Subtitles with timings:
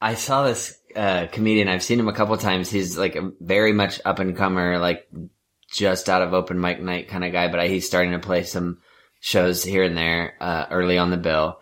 [0.00, 1.68] I saw this uh, comedian.
[1.68, 2.70] I've seen him a couple times.
[2.70, 5.08] He's like a very much up and comer, like
[5.70, 7.48] just out of open mic night kind of guy.
[7.48, 8.78] But he's starting to play some
[9.20, 11.60] shows here and there uh, early on the bill.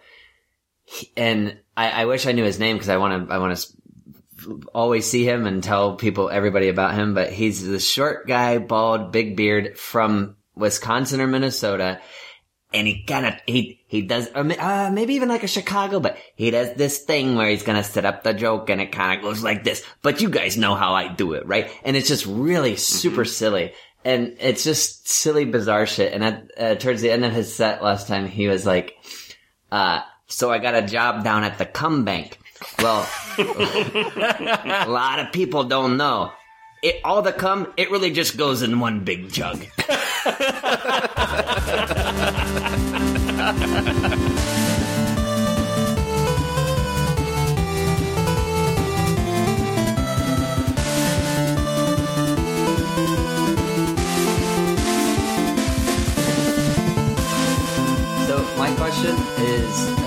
[0.85, 3.35] He- and I, I wish I knew his name because I want to.
[3.35, 7.15] I want to always see him and tell people everybody about him.
[7.15, 12.01] But he's the short guy, bald, big beard from Wisconsin or Minnesota
[12.75, 16.51] and he kind of he he does uh, maybe even like a Chicago, but he
[16.51, 19.43] does this thing where he's gonna set up the joke and it kind of goes
[19.43, 19.83] like this.
[20.03, 21.71] But you guys know how I do it, right?
[21.85, 23.73] And it's just really super silly,
[24.05, 26.13] and it's just silly, bizarre shit.
[26.13, 28.97] And at, uh, towards the end of his set last time, he was like,
[29.71, 32.39] uh, "So I got a job down at the Cum Bank."
[32.81, 36.33] Well, a lot of people don't know.
[36.85, 39.65] It, all the cum, it really just goes in one big jug.
[58.27, 60.04] So my question is, it,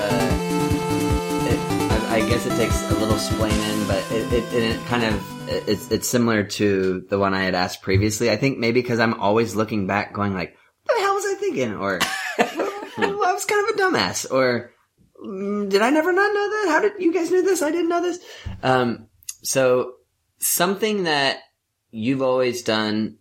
[2.18, 6.08] I, guess it takes a little splaining, but it, it, it kind of it's it's
[6.08, 8.32] similar to the one I had asked previously.
[8.32, 11.36] I think maybe because I'm always looking back, going like, "What the hell was I
[11.36, 12.00] thinking?" or
[12.98, 14.72] well, "I was kind of a dumbass," or
[15.24, 16.66] "Mm, "Did I never not know that?
[16.70, 17.62] How did you guys know this?
[17.62, 18.20] I didn't know this."
[18.64, 19.10] Um,
[19.44, 19.94] so
[20.40, 21.38] something that
[21.92, 23.20] you've always done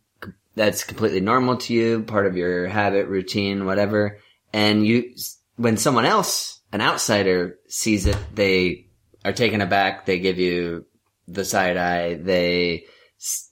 [0.54, 4.20] that's completely normal to you, part of your habit, routine, whatever.
[4.54, 5.14] And you,
[5.56, 8.85] when someone else, an outsider sees it, they
[9.26, 10.06] are taken aback.
[10.06, 10.86] They give you
[11.26, 12.14] the side eye.
[12.14, 12.86] They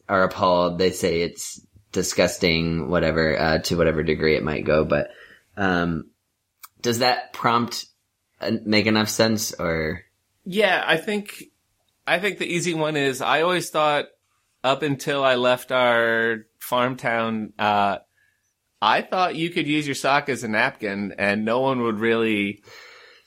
[0.08, 0.78] are appalled.
[0.78, 4.84] They say it's disgusting, whatever, uh, to whatever degree it might go.
[4.84, 5.10] But,
[5.56, 6.10] um,
[6.80, 7.86] does that prompt
[8.40, 10.02] uh, make enough sense or?
[10.44, 11.44] Yeah, I think
[12.06, 14.06] I think the easy one is I always thought
[14.62, 17.98] up until I left our farm town, uh,
[18.80, 22.62] I thought you could use your sock as a napkin and no one would really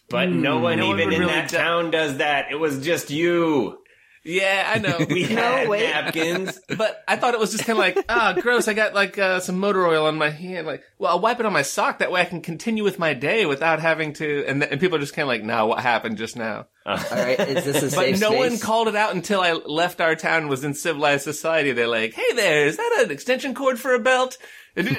[0.09, 2.51] But no one No even would in really that do- town does that.
[2.51, 3.79] It was just you.
[4.23, 5.05] Yeah, I know.
[5.09, 5.83] We No, had wait.
[5.89, 6.59] napkins.
[6.77, 8.67] But I thought it was just kind of like, ah, gross.
[8.67, 10.67] I got like uh, some motor oil on my hand.
[10.67, 11.99] Like, well, I'll wipe it on my sock.
[11.99, 14.43] That way I can continue with my day without having to.
[14.45, 16.67] And, th- and people are just kind of like, nah, what happened just now?
[16.85, 17.39] All right.
[17.39, 20.41] Is this a But safe no one called it out until I left our town
[20.41, 21.71] and was in civilized society.
[21.71, 24.37] They're like, hey there, is that an extension cord for a belt?
[24.75, 24.97] Are you,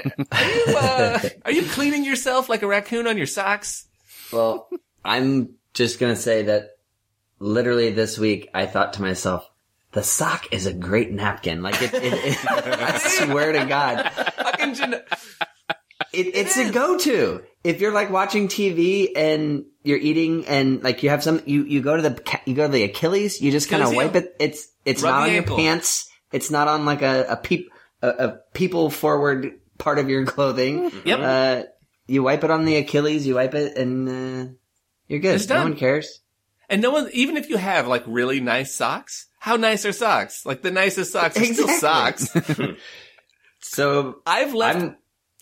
[0.75, 3.87] uh, are you cleaning yourself like a raccoon on your socks?
[4.33, 4.69] Well,
[5.04, 6.78] I'm just gonna say that
[7.38, 9.48] literally this week I thought to myself,
[9.92, 11.62] the sock is a great napkin.
[11.62, 14.10] Like it, it, it I swear to God,
[16.12, 17.42] it, it's a go-to.
[17.64, 21.80] If you're like watching TV and you're eating and like you have some, you, you
[21.80, 24.34] go to the, you go to the Achilles, you just kind of wipe it.
[24.38, 26.10] It's, it's Rub not on your pants.
[26.32, 27.70] It's not on like a, a peep,
[28.03, 30.91] a, a people forward part of your clothing.
[31.04, 31.19] Yep.
[31.20, 31.62] Uh,
[32.06, 34.53] you wipe it on the Achilles, you wipe it and, uh,
[35.09, 35.37] you're good.
[35.37, 36.21] It's No one cares.
[36.69, 40.45] And no one, even if you have like really nice socks, how nice are socks?
[40.45, 42.29] Like the nicest socks are still socks.
[42.59, 42.73] Hmm.
[43.61, 44.97] So I've left, I'm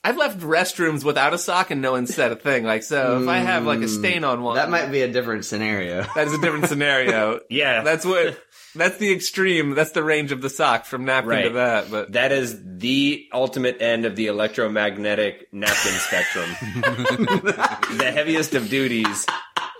[0.06, 2.62] I've left restrooms without a sock and no one said a thing.
[2.62, 3.87] Like, so if I have like a hmm.
[3.88, 6.06] stain on one, that might be a different scenario.
[6.15, 7.41] that is a different scenario.
[7.50, 7.83] Yeah.
[7.83, 8.41] That's what,
[8.77, 9.75] that's the extreme.
[9.75, 11.91] That's the range of the sock from napkin to that.
[11.91, 16.50] But That is the ultimate end of the electromagnetic napkin spectrum.
[16.60, 19.27] the heaviest of duties.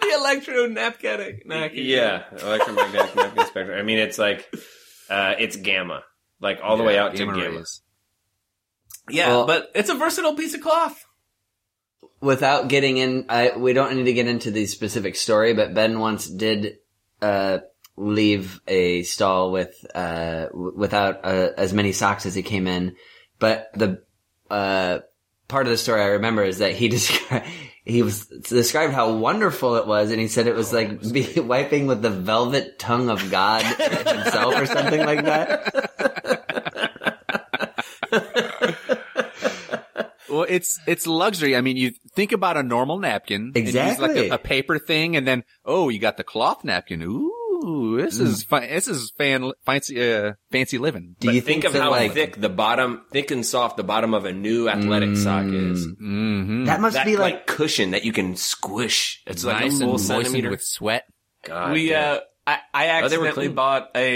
[0.09, 1.41] The electro napkin.
[1.75, 3.79] Yeah, electromagnetic napkin spectrum.
[3.79, 4.49] I mean, it's like,
[5.11, 6.03] uh, it's gamma.
[6.41, 7.57] Like all the way out to gamma gamma.
[7.59, 7.83] rays.
[9.09, 11.05] Yeah, Well- but it's a versatile piece of cloth.
[12.21, 15.99] Without getting in, I, we don't need to get into the specific story, but Ben
[16.01, 16.79] once did
[17.21, 17.59] uh,
[17.97, 22.97] leave a stall with uh, w- without uh, as many socks as he came in.
[23.39, 24.03] But the
[24.51, 25.01] uh,
[25.47, 27.47] part of the story I remember is that he described
[27.87, 31.41] he was described how wonderful it was, and he said it was like oh, be
[31.41, 35.93] wiping with the velvet tongue of God himself or something like that.
[40.29, 41.55] Well, it's it's luxury.
[41.57, 44.09] I mean, you think about a normal napkin, and use Exactly.
[44.09, 47.01] like a, a paper thing, and then oh, you got the cloth napkin.
[47.03, 47.33] Ooh,
[47.97, 51.17] this is fi- this is fan fancy uh, fancy living.
[51.19, 53.77] Do But you think, think, of that, how like thick the bottom, thick and soft
[53.77, 55.87] the bottom of a new athletic sock is.
[55.87, 56.65] Mm-hmm.
[56.65, 59.23] that must That be like, like cushion that you can squish.
[59.27, 60.51] It's like nice a full and moistened centimeter.
[60.51, 61.05] with sweat.
[61.45, 62.19] God we damn.
[62.19, 63.55] uh I, I Oh, they were accidentally clean.
[63.57, 64.07] bought a,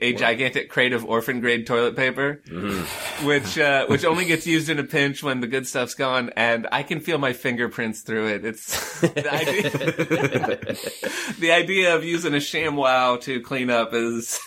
[0.00, 3.26] a gigantic crate of orphan grade toilet paper, Mm-hmm.
[3.26, 6.68] which uh, which only gets used in a pinch when the good stuff's gone, and
[6.70, 8.44] I can feel my fingerprints through it.
[8.44, 9.70] It's the idea,
[11.40, 14.38] the idea of using a ShamWow to clean up is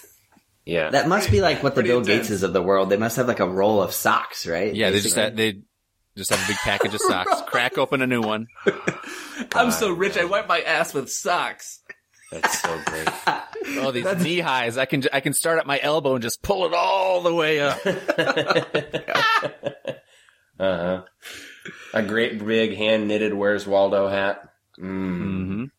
[0.65, 0.89] Yeah.
[0.91, 2.29] That must be like what the Bill intense.
[2.29, 2.89] Gateses of the world.
[2.89, 4.73] They must have like a roll of socks, right?
[4.73, 5.59] Yeah, they just have, they
[6.15, 7.41] just have a big package of socks.
[7.47, 8.47] Crack open a new one.
[9.53, 10.15] I'm so rich.
[10.17, 11.81] I wipe my ass with socks.
[12.33, 13.07] That's so great.
[13.77, 14.77] Oh, these knee highs!
[14.77, 17.61] I can I can start at my elbow and just pull it all the way
[17.61, 17.79] up.
[20.59, 21.01] Uh huh.
[21.95, 24.47] A great big hand knitted Where's Waldo hat.
[24.79, 25.69] Mm.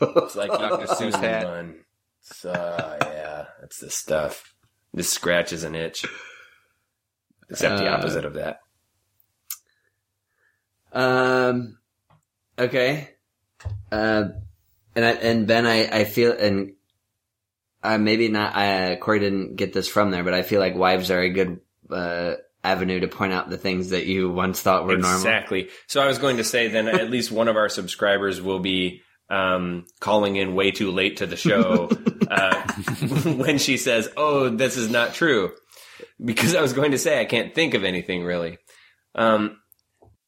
[0.00, 0.18] Mm-hmm.
[0.18, 0.86] It's like Dr.
[0.86, 1.42] Seuss hat.
[1.44, 1.84] Bun.
[2.22, 2.52] So
[3.02, 4.54] yeah, that's the stuff.
[4.94, 6.06] This scratches an itch.
[7.50, 8.60] Except the Uh, opposite of that.
[10.92, 11.78] Um.
[12.58, 13.10] Okay.
[13.92, 14.24] Uh,
[14.96, 16.72] and I, and Ben, I I feel and
[17.82, 18.56] uh, maybe not.
[18.56, 21.60] Uh, Corey didn't get this from there, but I feel like wives are a good
[21.88, 22.34] uh
[22.64, 25.20] avenue to point out the things that you once thought were normal.
[25.20, 25.68] Exactly.
[25.86, 29.02] So I was going to say then at least one of our subscribers will be
[29.30, 31.90] um, calling in way too late to the show
[32.30, 32.62] uh,
[33.36, 35.52] when she says, "Oh, this is not true,"
[36.22, 38.58] because I was going to say I can't think of anything really.
[39.14, 39.58] Um,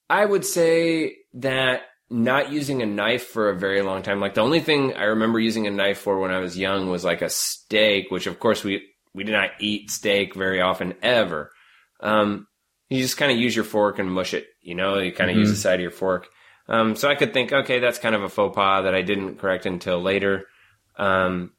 [0.09, 4.21] I would say that not using a knife for a very long time.
[4.21, 7.05] Like the only thing I remember using a knife for when I was young was
[7.05, 8.83] like a steak, which of course we
[9.13, 11.51] we did not eat steak very often ever.
[12.01, 12.47] Um,
[12.89, 14.47] you just kind of use your fork and mush it.
[14.63, 16.29] You know, you kind of use the side of your fork.
[16.69, 19.39] Um, so I could think, okay, that's kind of a faux pas that I didn't
[19.39, 20.47] correct until later.
[20.97, 21.53] Um,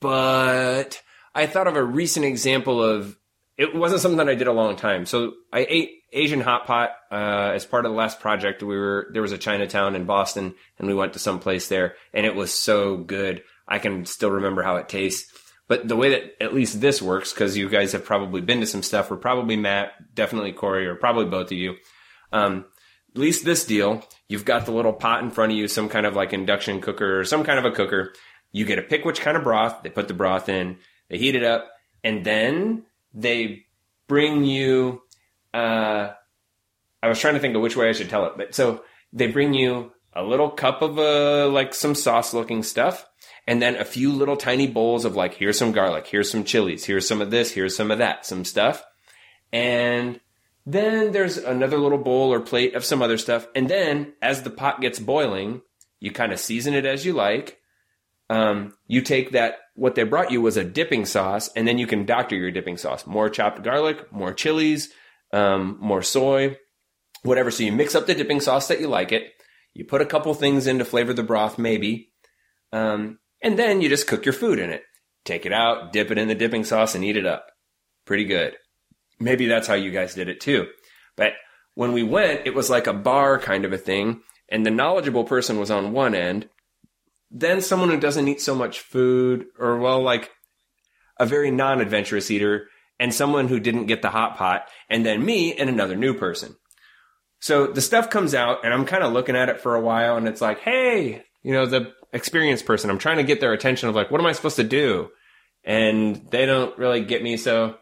[0.00, 1.02] but
[1.34, 3.17] I thought of a recent example of
[3.58, 5.04] it wasn't something that I did a long time.
[5.04, 8.62] So I ate Asian hot pot uh, as part of the last project.
[8.62, 11.96] We were there was a Chinatown in Boston, and we went to some place there,
[12.14, 13.42] and it was so good.
[13.66, 15.32] I can still remember how it tastes.
[15.66, 18.66] But the way that at least this works, because you guys have probably been to
[18.66, 21.74] some stuff, or probably Matt, definitely Corey, or probably both of you.
[22.32, 22.64] Um,
[23.14, 26.06] at least this deal, you've got the little pot in front of you, some kind
[26.06, 28.14] of like induction cooker or some kind of a cooker.
[28.52, 29.82] You get to pick which kind of broth.
[29.82, 30.78] They put the broth in,
[31.10, 31.68] they heat it up,
[32.04, 32.84] and then
[33.14, 33.64] they
[34.06, 35.02] bring you.
[35.52, 36.10] Uh,
[37.02, 39.28] I was trying to think of which way I should tell it, but so they
[39.28, 43.06] bring you a little cup of uh, like some sauce looking stuff,
[43.46, 46.84] and then a few little tiny bowls of like here's some garlic, here's some chilies,
[46.84, 48.84] here's some of this, here's some of that, some stuff,
[49.52, 50.20] and
[50.66, 53.46] then there's another little bowl or plate of some other stuff.
[53.54, 55.62] And then as the pot gets boiling,
[55.98, 57.57] you kind of season it as you like.
[58.30, 61.86] Um, you take that, what they brought you was a dipping sauce, and then you
[61.86, 63.06] can doctor your dipping sauce.
[63.06, 64.90] More chopped garlic, more chilies,
[65.32, 66.56] um, more soy,
[67.22, 67.50] whatever.
[67.50, 69.24] So you mix up the dipping sauce that you like it.
[69.74, 72.10] You put a couple things in to flavor the broth, maybe.
[72.72, 74.82] Um, and then you just cook your food in it.
[75.24, 77.46] Take it out, dip it in the dipping sauce, and eat it up.
[78.04, 78.56] Pretty good
[79.20, 80.66] maybe that's how you guys did it too.
[81.16, 81.32] But
[81.74, 85.24] when we went, it was like a bar kind of a thing, and the knowledgeable
[85.24, 86.48] person was on one end.
[87.30, 90.30] Then someone who doesn't eat so much food, or well, like
[91.18, 95.54] a very non-adventurous eater, and someone who didn't get the hot pot, and then me
[95.54, 96.56] and another new person.
[97.40, 100.16] So the stuff comes out, and I'm kind of looking at it for a while,
[100.16, 103.88] and it's like, hey, you know, the experienced person, I'm trying to get their attention
[103.88, 105.10] of like, what am I supposed to do?
[105.64, 107.76] And they don't really get me, so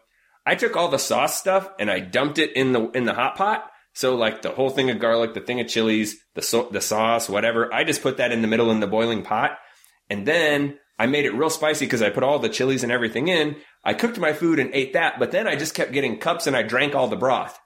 [0.47, 3.35] I took all the sauce stuff and I dumped it in the in the hot
[3.35, 3.69] pot.
[3.97, 7.27] So like the whole thing of garlic, the thing of chilies, the so- the sauce,
[7.27, 7.73] whatever.
[7.73, 9.57] I just put that in the middle in the boiling pot,
[10.07, 13.27] and then I made it real spicy because I put all the chilies and everything
[13.27, 13.55] in.
[13.83, 16.55] I cooked my food and ate that, but then I just kept getting cups and
[16.55, 17.57] I drank all the broth.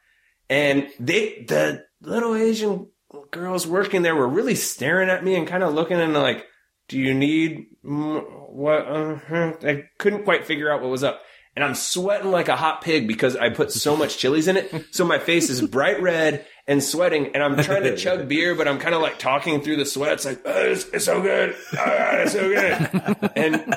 [0.50, 2.88] And they the little Asian
[3.32, 6.46] girls working there were really staring at me and kind of looking and like,
[6.88, 9.20] "Do you need what?" Uh,
[9.64, 11.24] I couldn't quite figure out what was up
[11.55, 14.86] and I'm sweating like a hot pig because I put so much chilies in it.
[14.91, 18.67] So my face is bright red and sweating, and I'm trying to chug beer, but
[18.67, 20.13] I'm kind of like talking through the sweat.
[20.13, 21.55] It's like, oh, it's, it's so good.
[21.74, 23.31] Oh, God, it's so good.
[23.36, 23.75] And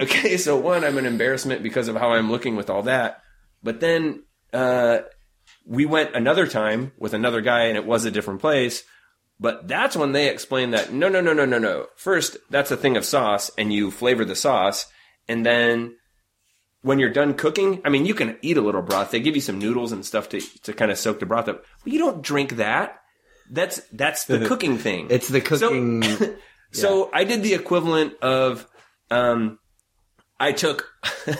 [0.00, 3.22] okay, so one, I'm an embarrassment because of how I'm looking with all that.
[3.62, 5.00] But then uh,
[5.64, 8.82] we went another time with another guy, and it was a different place.
[9.38, 11.86] But that's when they explained that no, no, no, no, no, no.
[11.94, 14.86] First, that's a thing of sauce, and you flavor the sauce,
[15.28, 15.96] and then
[16.86, 19.10] when you're done cooking, I mean, you can eat a little broth.
[19.10, 21.64] They give you some noodles and stuff to to kind of soak the broth up.
[21.82, 23.00] But you don't drink that.
[23.50, 25.08] That's that's the cooking thing.
[25.10, 26.04] It's the cooking.
[26.72, 28.68] So I did the equivalent of
[29.10, 29.58] um,
[30.38, 30.90] I took,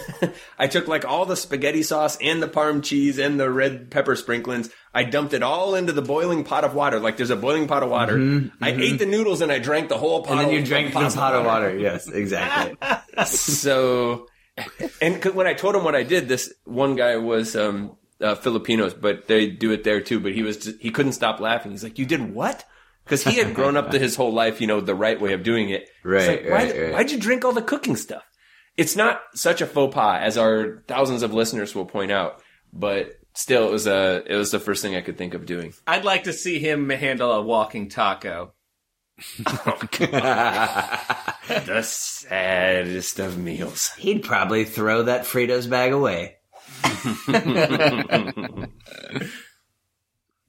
[0.59, 4.17] I took like all the spaghetti sauce and the parm cheese and the red pepper
[4.17, 4.71] sprinklings.
[4.95, 6.99] I dumped it all into the boiling pot of water.
[6.99, 8.50] Like there's a boiling pot of water.
[8.62, 10.31] I ate the noodles and I drank the whole pot.
[10.31, 11.76] Mm-hmm, and then you drank the pot pot of water.
[11.76, 12.79] Yes, exactly.
[13.26, 14.29] so,
[15.01, 18.35] and 'cause when I told him what I did, this one guy was um, uh,
[18.35, 20.21] Filipinos, but they do it there too.
[20.21, 21.73] But he was just, he couldn't stop laughing.
[21.73, 22.65] He's like, "You did what?"
[23.05, 25.45] Because he had grown up to his whole life, you know, the right way of
[25.45, 25.89] doing it.
[26.03, 26.93] Right, like, Why, right, right.
[26.93, 28.25] Why'd you drink all the cooking stuff?
[28.77, 33.13] It's not such a faux pas as our thousands of listeners will point out, but
[33.33, 35.73] still, it was a it was the first thing I could think of doing.
[35.87, 38.55] I'd like to see him handle a walking taco.
[39.46, 39.78] Oh,
[41.49, 43.92] the saddest of meals.
[43.96, 46.37] He'd probably throw that Fritos bag away.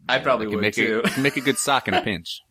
[0.10, 1.02] I probably Could would make too.
[1.04, 2.42] a, make a good sock in a pinch.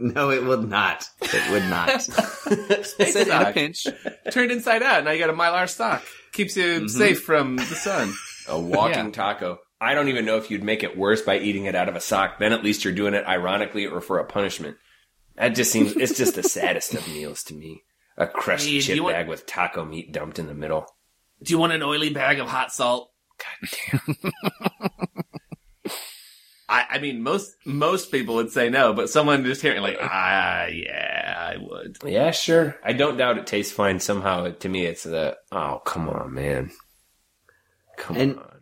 [0.00, 1.08] no, it would not.
[1.22, 2.02] It would not.
[2.02, 3.54] Space in a sock.
[3.54, 3.86] pinch.
[4.30, 5.04] Turned inside out.
[5.04, 6.02] Now you got a mylar sock.
[6.32, 6.88] Keeps you mm-hmm.
[6.88, 8.12] safe from the sun.
[8.48, 9.12] A walking Yeah.
[9.12, 9.60] taco.
[9.80, 12.00] I don't even know if you'd make it worse by eating it out of a
[12.00, 12.38] sock.
[12.38, 14.76] Then at least you're doing it ironically or for a punishment.
[15.36, 17.84] That just seems, it's just the saddest of meals to me.
[18.16, 20.86] A crushed Hey, chip want- bag with taco meat dumped in the middle.
[21.42, 23.12] Do you want an oily bag of hot salt?
[26.70, 30.66] I, I mean, most most people would say no, but someone just hearing like, ah,
[30.66, 31.96] yeah, I would.
[32.04, 32.76] Yeah, sure.
[32.84, 34.00] I don't doubt it tastes fine.
[34.00, 36.70] Somehow, to me, it's the, oh, come on, man.
[37.96, 38.57] Come And- on.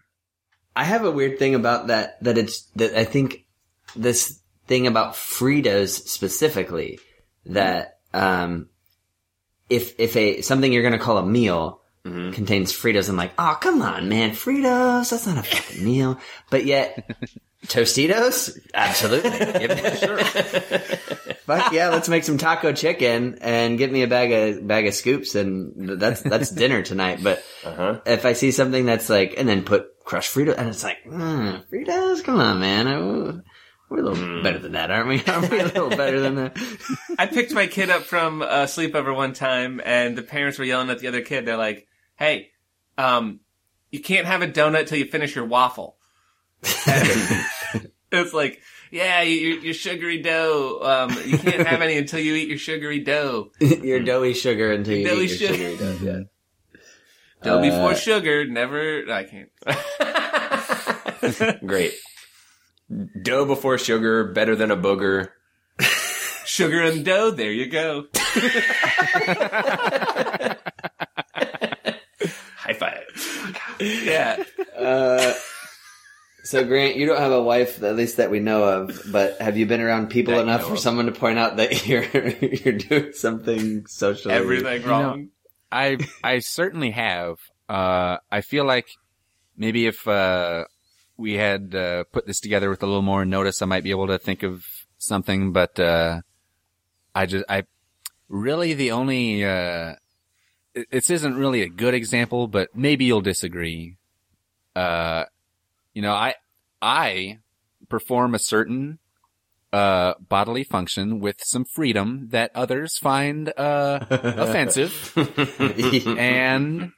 [0.76, 3.46] I have a weird thing about that, that it's, that I think
[3.94, 7.00] this thing about Fritos specifically,
[7.46, 8.68] that, um,
[9.68, 11.80] if, if a, something you're gonna call a meal
[12.32, 16.20] contains Fritos, I'm like, oh, come on, man, Fritos, that's not a fucking meal.
[16.50, 17.10] But yet,
[17.68, 18.58] Tostitos?
[18.74, 19.30] Absolutely.
[19.98, 20.18] sure.
[21.46, 24.94] Fuck yeah, let's make some taco chicken and get me a bag of, bag of
[24.94, 27.20] scoops and that's, that's dinner tonight.
[27.22, 28.00] But, Uh-huh.
[28.04, 31.64] if I see something that's like, and then put crushed Fritos, and it's like, mm,
[31.68, 32.88] Fritos, come on, man.
[32.88, 33.40] I-
[33.88, 35.22] we're a little better than that, aren't we?
[35.32, 36.58] Aren't we a little better than that?
[37.20, 40.90] I picked my kid up from a sleepover one time, and the parents were yelling
[40.90, 41.46] at the other kid.
[41.46, 42.50] They're like, "Hey,
[42.98, 43.38] um,
[43.92, 45.98] you can't have a donut till you finish your waffle."
[48.12, 48.60] It's like,
[48.90, 50.78] yeah, your, your sugary dough.
[50.82, 53.50] Um, you can't have any until you eat your sugary dough.
[53.60, 55.54] Your doughy sugar until you Doughy eat your sugar.
[55.54, 55.98] sugary dough.
[56.02, 56.20] Yeah.
[57.42, 59.04] Dough Uh, before sugar, never.
[59.12, 59.50] I can't.
[61.66, 61.94] Great.
[63.22, 65.28] Dough before sugar, better than a booger.
[66.46, 67.32] Sugar and dough.
[67.32, 68.06] There you go.
[72.56, 73.04] High five.
[73.80, 74.42] Yeah.
[74.76, 75.32] Uh,
[76.46, 79.56] so Grant, you don't have a wife, at least that we know of, but have
[79.56, 80.78] you been around people That enough for of.
[80.78, 85.28] someone to point out that you're you're doing something socially Everything wrong.
[85.70, 87.36] I I certainly have.
[87.68, 88.86] Uh, I feel like
[89.56, 90.64] maybe if uh,
[91.16, 94.06] we had uh, put this together with a little more notice, I might be able
[94.06, 94.64] to think of
[94.98, 95.52] something.
[95.52, 96.20] But uh,
[97.14, 97.64] I just I
[98.28, 99.94] really the only uh,
[100.74, 103.96] it- this isn't really a good example, but maybe you'll disagree.
[104.76, 105.24] Uh,
[105.96, 106.34] you know, I
[106.82, 107.38] I
[107.88, 108.98] perform a certain
[109.72, 116.92] uh, bodily function with some freedom that others find uh, offensive and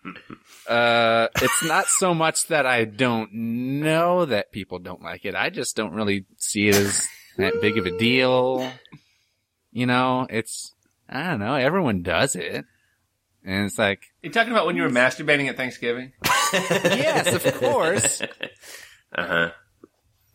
[0.69, 5.37] uh it's not so much that I don't know that people don't like it.
[5.37, 8.69] I just don't really see it as that big of a deal.
[9.71, 10.75] You know, it's
[11.09, 12.65] I don't know, everyone does it.
[13.45, 16.13] And it's like, You talking about when you were masturbating at Thanksgiving?
[16.53, 18.21] yes, of course.
[19.15, 19.51] Uh huh.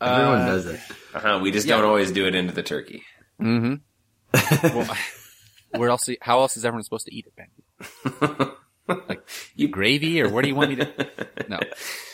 [0.01, 0.79] Everyone Uh, does it.
[1.13, 1.39] Uh huh.
[1.41, 1.77] We just Yeah.
[1.77, 3.03] don't always do it into the turkey.
[3.41, 3.79] Mm
[4.33, 4.73] Mhm.
[4.73, 4.97] well,
[5.79, 8.51] where else how else is everyone supposed to eat it, Ben?
[8.85, 9.25] Like
[9.55, 11.07] You- gravy or what do you want me to
[11.47, 11.57] No.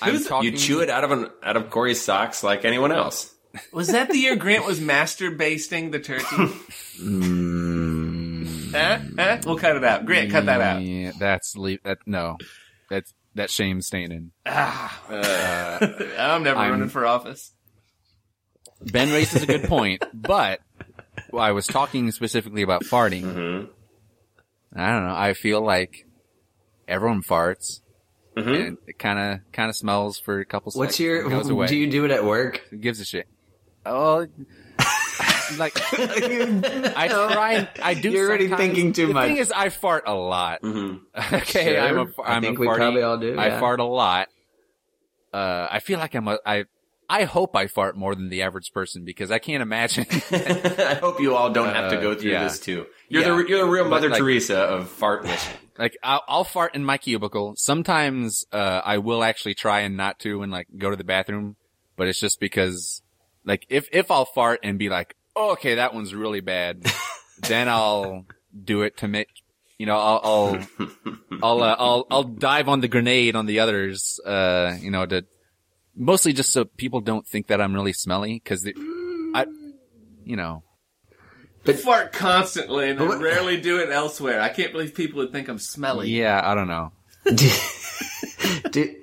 [0.04, 3.34] I'm talking You chew it out of an out of Corey's socks like anyone else.
[3.74, 6.36] Was that the year Grant was masturbating the turkey?
[7.02, 8.72] Mm.
[8.72, 9.00] huh?
[9.18, 9.38] Huh?
[9.46, 10.06] We'll cut it out.
[10.06, 10.82] Grant, cut that out.
[10.84, 12.38] Yeah, that's leave that no.
[12.90, 14.32] That's that shame staying in.
[14.46, 15.80] Ah, Uh,
[16.18, 17.54] I'm never I'm- running for office.
[18.82, 20.62] Ben raises a good point, but
[21.38, 23.24] I was talking specifically about farting.
[23.24, 23.70] mhm.
[24.76, 25.16] I don't know.
[25.16, 26.06] I feel like
[26.88, 27.82] everyone farts,
[28.38, 28.68] Mhm.
[28.68, 30.72] and it kind of kind of smells for a couple.
[30.72, 30.80] Seconds.
[30.80, 31.22] What's seconds your?
[31.24, 31.68] and goes away?
[31.68, 32.62] Do you do it at work?
[32.70, 33.28] Who gives a shit?
[33.86, 34.26] Oh,
[35.58, 37.54] like I try.
[37.54, 38.12] and- I do.
[38.12, 39.28] You're already thinking too the much.
[39.28, 40.62] thing is, I fart a lot.
[40.62, 41.02] Mhm.
[41.34, 41.82] okay, Sure.
[41.82, 42.22] I'm a.
[42.22, 43.60] I I'm think a we farty- probably all do, I yeah.
[43.60, 44.28] fart a lot.
[45.34, 46.40] Uh, I feel like I'm a.
[46.46, 46.66] I.
[47.12, 50.06] I hope I fart more than the average person because I can't imagine.
[50.32, 52.44] I hope you all don't have to go Uh, through yeah.
[52.44, 52.86] this too.
[53.08, 53.30] You're Yeah.
[53.36, 55.54] the you're the real But, Mother like- Teresa of fart wishing.
[55.80, 57.56] like I'll, I'll fart in my cubicle.
[57.58, 61.56] Sometimes uh, I will actually try and not to and like go to the bathroom,
[61.96, 63.02] but it's just because
[63.44, 66.84] like if if I'll fart and be like, oh, okay, that one's really bad,
[67.48, 68.26] then I'll
[68.64, 69.30] do it to make
[69.78, 70.68] you know I'll I'll
[71.44, 75.26] I'll, uh, I'll I'll dive on the grenade on the others, uh, you know, to
[75.96, 78.68] mostly just so people don't think that I'm really smelly because
[79.34, 79.46] I,
[80.26, 80.64] you know,
[81.84, 84.42] fart constantly and But what- rarely do it elsewhere.
[84.42, 86.10] I can't believe people would think I'm smelly.
[86.10, 86.92] yeah, I don't know.
[87.34, 87.50] do,
[88.72, 88.96] do,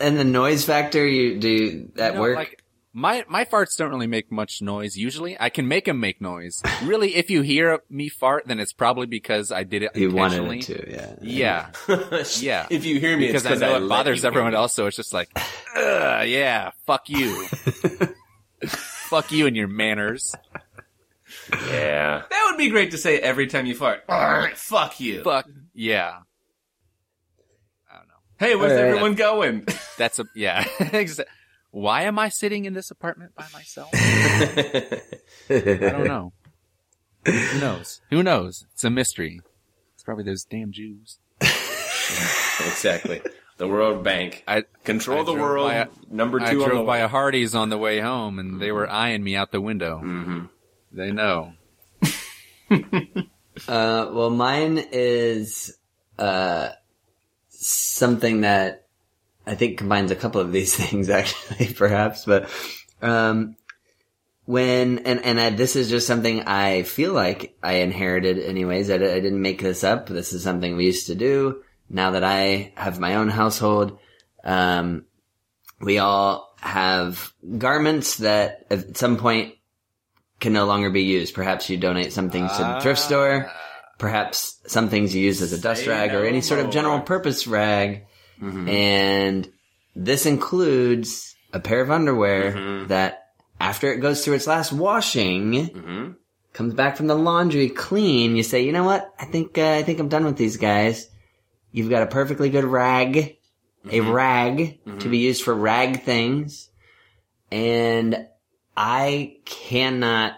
[0.00, 2.36] and the noise factor, you do at You know, work.
[2.36, 2.63] Like,
[2.96, 4.96] my my farts don't really make much noise.
[4.96, 6.62] Usually, I can make them make noise.
[6.84, 10.44] Really, if you hear me fart, then it's probably because I did it you wanted
[10.44, 10.94] intentionally.
[10.94, 11.70] it to, yeah.
[11.88, 12.66] Yeah, yeah.
[12.70, 14.74] If you hear me, because it's I know it bothers everyone hear else.
[14.74, 15.28] So it's just like,
[15.76, 17.46] Ugh, yeah, fuck you,
[18.66, 20.32] fuck you and your manners.
[21.50, 22.22] Yeah.
[22.30, 24.04] That would be great to say every time you fart.
[24.56, 25.24] Fuck you.
[25.24, 26.18] Fuck yeah.
[27.90, 28.14] I don't know.
[28.38, 28.86] Hey, where's All right.
[28.86, 29.66] everyone going?
[29.98, 30.64] That's a yeah.
[31.74, 33.90] Exa- Why am I sitting in this apartment by myself?
[33.94, 35.00] I
[35.50, 36.32] don't know.
[37.26, 38.00] Who knows?
[38.10, 38.66] Who knows?
[38.72, 39.40] It's a mystery.
[39.94, 41.18] It's probably those damn Jews.
[41.40, 43.20] exactly.
[43.56, 44.42] The World Bank.
[44.48, 45.70] I Control I the world.
[45.70, 47.02] a- number two I on the drove by way.
[47.04, 50.00] a Hardee's on the way home, and they were eyeing me out the window.
[50.04, 50.48] Mhm.
[50.92, 51.52] They know.
[53.68, 55.78] Uh, well, mine is
[56.18, 56.70] uh,
[57.48, 58.83] something that
[59.46, 62.24] I think combines a couple of these things, actually, perhaps.
[62.24, 62.50] But
[63.02, 63.56] um,
[64.46, 68.90] when and and I, this is just something I feel like I inherited, anyways.
[68.90, 70.08] I, I didn't make this up.
[70.08, 71.62] This is something we used to do.
[71.88, 73.98] Now that I have my own household,
[74.42, 75.04] um,
[75.80, 79.54] we all have garments that at some point
[80.40, 81.34] can no longer be used.
[81.34, 83.50] Perhaps you donate some things to the thrift store.
[83.98, 87.46] Perhaps some things you use as a dust rag or any sort of general purpose
[87.46, 88.06] rag.
[88.40, 88.68] Mhm.
[88.68, 89.52] And
[89.96, 92.88] this includes a pair of underwear Mhm.
[92.88, 93.20] that
[93.60, 96.16] after it goes through its last washing, Mhm.
[96.52, 99.12] comes back from the laundry clean, you say, you know what?
[99.18, 101.08] I think, uh, I think I'm done with these guys.
[101.72, 103.36] You've got a perfectly good rag,
[103.90, 106.70] a rag to be used for rag things.
[107.50, 108.26] And
[108.76, 110.34] I cannot,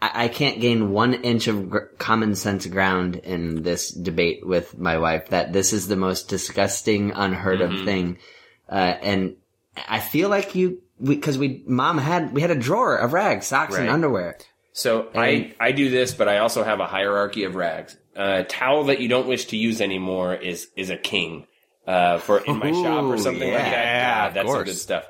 [0.00, 4.78] I, I can't gain one inch of gr- common sense ground in this debate with
[4.78, 7.84] my wife that this is the most disgusting, unheard of Mhm.
[7.84, 8.18] thing.
[8.70, 9.36] Uh, and
[9.88, 13.76] I feel like you, because we, mom had, we had a drawer of rags, socks
[13.76, 14.36] and underwear.
[14.72, 17.96] So And- I, I do this, but I also have a hierarchy of rags.
[18.14, 21.46] A towel that you don't wish to use anymore is is a king.
[21.86, 23.70] Uh, for in my shop or Ooh, something like that.
[23.72, 25.04] yeah, God, of that's some good stuff.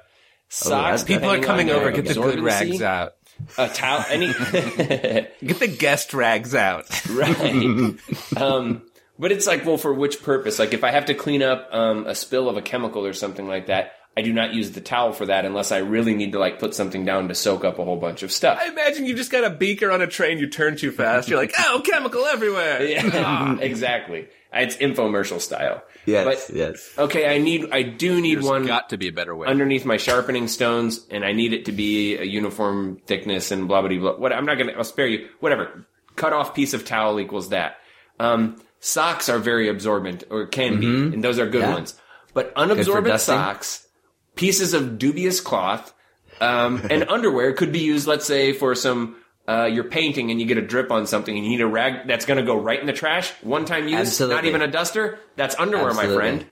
[0.48, 1.03] Socks.
[1.05, 1.14] good.
[1.14, 1.85] People are coming over.
[1.90, 3.14] their Get the good rags out.
[3.57, 4.05] A towel.
[4.09, 4.27] Any.
[4.33, 6.87] Get the guest rags out.
[7.11, 7.96] right.
[8.37, 8.83] um,
[9.18, 10.59] but it's like, well, for which purpose?
[10.59, 13.48] Like, if I have to clean up um, a spill of a chemical or something
[13.48, 16.40] like that, I do not use the towel for that unless I really need to
[16.40, 18.59] like put something down to soak up a whole bunch of stuff.
[18.61, 20.38] I imagine you just got a beaker on a train.
[20.38, 21.29] You turn too fast.
[21.29, 22.83] You're like, oh, chemical everywhere.
[22.88, 24.29] Yeah, exactly.
[24.52, 25.82] It's infomercial style.
[26.06, 26.90] Yes, But- yes.
[26.96, 29.46] Okay, I need, I do need There's one got to be a better way.
[29.46, 33.82] underneath my sharpening stones, and I need it to be a uniform thickness and blah
[33.82, 34.16] blah blah.
[34.16, 35.28] What I'm not gonna, I'll spare you.
[35.40, 35.87] Whatever.
[36.16, 37.76] Cut off piece of towel equals that.
[38.18, 41.74] Um, socks are very absorbent, or can be, and those are good Yeah.
[41.74, 41.94] ones.
[42.32, 43.87] But unabsorbent socks,
[44.34, 45.92] pieces of dubious cloth,
[46.40, 48.06] um, and underwear could be used.
[48.06, 49.16] Let's say for some.
[49.48, 52.06] Uh, you're painting and you get a drip on something and you need a rag
[52.06, 53.30] that's going to go right in the trash.
[53.42, 55.18] One time use, not even a duster.
[55.37, 56.46] That's underwear, my friend.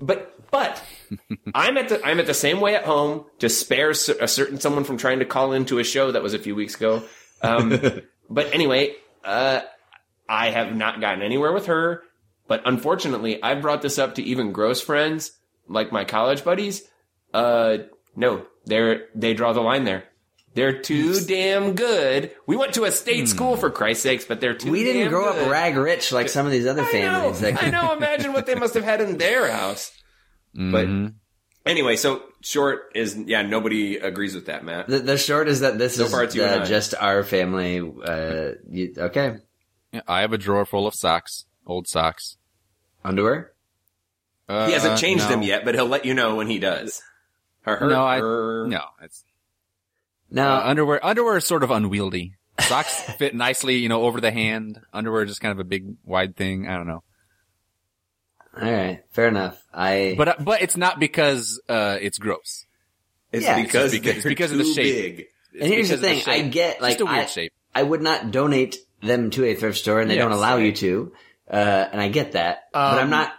[0.00, 0.82] But but
[1.54, 4.82] I'm at the I'm at the same way at home to spare a certain someone
[4.82, 7.04] from trying to call into a show that was a few weeks ago.
[7.42, 7.80] Um,
[8.30, 9.60] but anyway, uh,
[10.28, 12.02] I have not gotten anywhere with her.
[12.48, 15.30] But unfortunately, I brought this up to even gross friends
[15.68, 16.82] like my college buddies.
[17.32, 17.78] Uh,
[18.16, 20.04] no, they're they draw the line there.
[20.54, 22.30] They're too damn good.
[22.46, 24.70] We went to a state school for Christ's sakes, but they're too.
[24.70, 25.44] We didn't damn grow good.
[25.44, 26.90] up rag rich like some of these other I know.
[26.90, 27.42] families.
[27.42, 27.92] Like, I know.
[27.94, 29.90] Imagine what they must have had in their house.
[30.54, 31.14] But Mhm.
[31.64, 33.40] anyway, so short is yeah.
[33.40, 34.88] Nobody agrees with that, Matt.
[34.88, 37.22] The, the short is that this So is far it's you and uh, just our
[37.24, 37.78] family.
[37.80, 39.36] Uh, you, okay,
[39.92, 42.36] Yeah, I have a drawer full of socks, old socks.
[43.02, 43.52] underwear.
[44.48, 45.30] Uh, he hasn't changed no.
[45.30, 47.00] them yet, but he'll let you know when he does.
[47.62, 48.82] Her, her, No, I her- no.
[49.02, 49.24] It's
[50.34, 51.04] No, uh, underwear.
[51.04, 52.34] Underwear is sort of unwieldy.
[52.60, 54.80] Socks fit nicely, you know, over the hand.
[54.92, 56.66] Underwear is just kind of a big, wide thing.
[56.68, 57.02] I don't know,
[58.60, 59.62] all right, fair enough.
[59.72, 62.66] I but uh, but it's not because uh, it's gross.
[63.30, 63.62] It's Yeah.
[63.62, 65.16] because, It's because- they're because of the shape.
[65.16, 65.26] big.
[65.60, 67.52] and here's the because of the thing, I get like Just a weird I, shape.
[67.74, 70.72] I would not donate them to a thrift store, and they Yes, don't allow you
[70.72, 71.12] to.
[71.50, 71.54] Uh,
[71.92, 73.32] and I get that, but Um, I'm not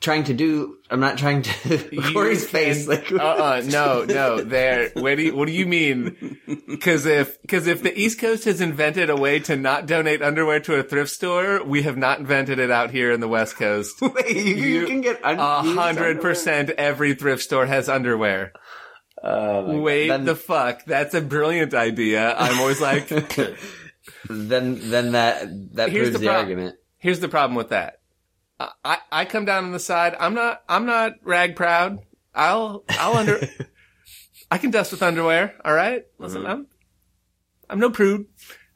[0.00, 0.76] trying to do.
[0.90, 1.88] I'm not trying to.
[1.94, 4.40] You Corey's can- face, like uh-uh, no, no.
[4.42, 4.90] There.
[4.94, 6.38] What do you, what do you mean?
[6.66, 10.60] Because if because if the East Coast has invented a way to not donate underwear
[10.60, 13.94] to a thrift store, we have not invented it out here in the West Coast.
[14.02, 16.70] Wait, you, you can get A hundred percent.
[16.70, 18.52] every thrift store has underwear.
[19.22, 19.82] Oh my God.
[19.82, 20.84] Wait then, the fuck.
[20.86, 22.34] That's a brilliant idea.
[22.34, 23.08] I'm always like,
[24.28, 26.76] then then that that Here's proves the the, prob- argument.
[26.98, 27.99] here's the problem with that.
[28.84, 30.14] I, I, come down on the side.
[30.18, 32.00] I'm not, I'm not rag proud.
[32.34, 33.40] I'll, I'll under,
[34.50, 35.54] I can dust with underwear.
[35.64, 36.04] All right.
[36.18, 36.66] Listen, I'm,
[37.68, 38.26] I'm no prude.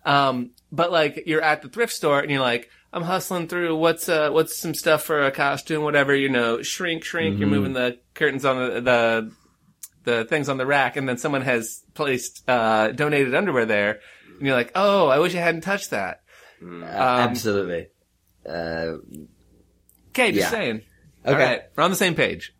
[0.04, 4.08] Um, but like you're at the thrift store and you're like, I'm hustling through what's,
[4.08, 7.38] uh, what's some stuff for a costume, whatever, you know, shrink, shrink.
[7.38, 9.32] You're moving the curtains on the, the,
[10.04, 14.00] the things on the rack and then someone has placed, uh, donated underwear there.
[14.38, 16.22] And you're like, oh, I wish I hadn't touched that.
[16.62, 17.88] Uh, Absolutely.
[18.48, 18.94] Uh,
[20.14, 20.50] Okay, just Yeah.
[20.50, 20.82] saying.
[21.26, 21.32] Okay.
[21.32, 22.54] All right, we're on the same page.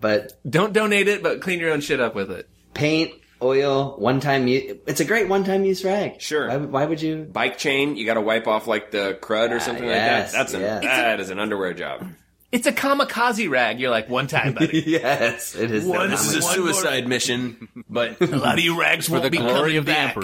[0.00, 2.48] but Don't donate it, but clean your own shit up with it.
[2.74, 4.76] paint, oil, one time use.
[4.86, 6.20] It's a great one time use rag.
[6.20, 6.48] Sure.
[6.48, 7.24] Why, why would you?
[7.24, 10.32] Bike chain, you got to wipe off like the crud or ah, something yes, like
[10.32, 10.38] that.
[10.38, 10.82] That's an, yes.
[10.82, 12.06] that is an underwear job.
[12.52, 13.80] It's a kamikaze rag.
[13.80, 14.80] You're like, one time, buddy.
[14.86, 15.84] yes, it is.
[15.84, 19.24] One- the This is a suicide mission, but a lot of you rags For won't
[19.24, 20.16] the be glory coming of the back.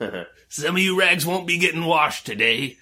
[0.00, 0.24] emperor.
[0.48, 2.78] Some of you rags won't be getting washed today.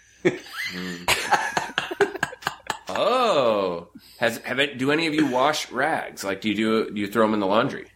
[3.00, 4.78] Oh, has have it?
[4.78, 6.22] Do any of you wash rags?
[6.22, 7.86] Like, do you do do you throw them in the laundry?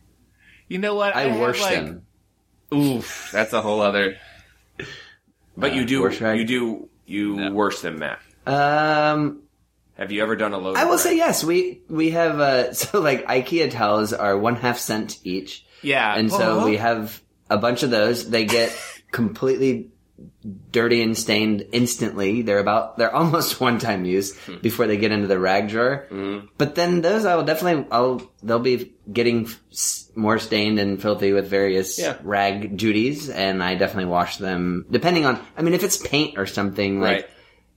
[0.69, 1.15] You know what?
[1.15, 2.03] I have, wash like- them.
[2.73, 4.17] Oof, that's a whole other.
[5.57, 8.19] But you do wash you do you wash them, Matt?
[8.47, 9.43] Um,
[9.97, 10.77] Have you ever done a load?
[10.77, 11.01] I will rag?
[11.01, 11.45] say yes.
[11.45, 16.31] We we have uh, so like IKEA towels are one half cent each, Yeah, and
[16.31, 16.67] so Uh-huh.
[16.67, 18.29] we have a bunch of those.
[18.29, 18.77] They get
[19.13, 19.91] completely
[20.71, 22.43] dirty and stained instantly.
[22.43, 24.57] They're about they're almost one time use Hmm.
[24.63, 26.07] before they get into the rag drawer.
[26.11, 26.47] Mm-hmm.
[26.59, 29.49] But then those I will definitely I'll they'll be getting
[30.15, 32.17] more stained and filthy with various Yeah.
[32.23, 35.41] rag duties, and I definitely wash them depending on.
[35.57, 37.15] I mean, if it's paint or something like.
[37.17, 37.31] Right.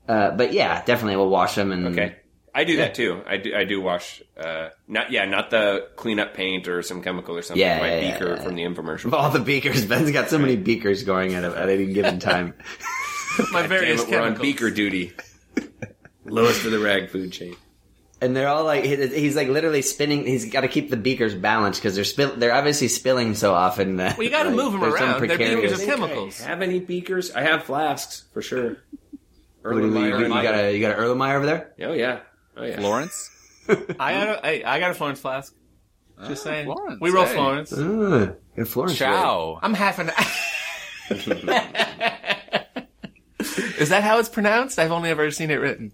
[0.10, 2.16] Uh, but yeah, definitely we'll wash them and Okay.
[2.58, 3.22] I do that too.
[3.28, 3.56] I do.
[3.56, 4.24] I do wash.
[4.36, 7.62] Uh, not yeah, not the clean up paint or some chemical or something.
[7.62, 8.42] Yeah, my yeah, yeah, beaker yeah.
[8.42, 9.14] from the infomercial.
[9.14, 12.56] All the beakers, Ben's got so many beakers going at, at any given time.
[13.52, 15.14] my Damn various it, we're on beaker duty.
[16.26, 17.56] Lowest of the rag food chain.
[18.22, 20.26] And they're all like, he's like literally spinning.
[20.26, 22.38] He's got to keep the beakers balanced because they're spill.
[22.38, 25.28] They're obviously spilling so often that Well, you got to like, move them around.
[25.28, 26.42] They're beakers of chemicals.
[26.42, 27.30] Have any beakers?
[27.36, 28.78] I have flasks for sure.
[29.62, 31.74] What do you, you, Erlenmeyer you got a you got a Erlenmeyer over there?
[31.82, 32.22] Oh yeah.
[32.58, 32.80] Oh yeah.
[32.80, 33.30] Florence?
[33.70, 35.54] I got a, hey, I got a Florence flask.
[36.28, 36.66] Just saying.
[36.66, 37.34] Florence, we roll hey.
[37.34, 37.72] Florence.
[37.74, 38.98] Uh, good Florence.
[38.98, 39.60] Ciao.
[39.62, 40.10] I'm half an.
[43.80, 44.80] Is that how it's pronounced?
[44.80, 45.92] I've only ever seen it written.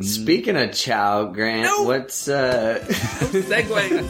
[0.00, 1.82] Speaking of Chow, Grant, No.
[1.82, 2.78] what's uh?
[2.88, 4.08] Segue.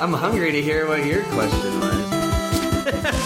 [0.00, 3.21] I'm hungry to hear what your question was.